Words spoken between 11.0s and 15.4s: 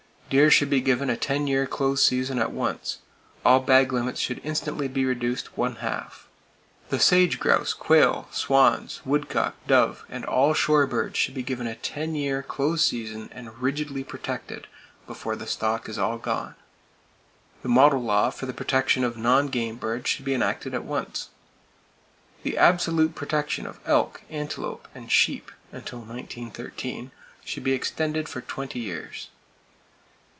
should be given a ten year close season,—and rigidly protected,—before